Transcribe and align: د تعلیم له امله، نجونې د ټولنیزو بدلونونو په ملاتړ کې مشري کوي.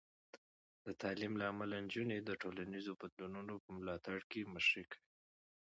د 0.85 0.87
تعلیم 1.01 1.33
له 1.37 1.45
امله، 1.51 1.75
نجونې 1.85 2.17
د 2.21 2.29
ټولنیزو 2.41 2.91
بدلونونو 3.01 3.53
په 3.63 3.69
ملاتړ 3.77 4.17
کې 4.31 4.49
مشري 4.53 4.83
کوي. 4.91 5.03